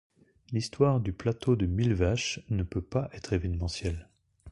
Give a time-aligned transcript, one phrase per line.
[0.51, 4.09] L’histoire du plateau de Millevaches ne peut pas être événementielle.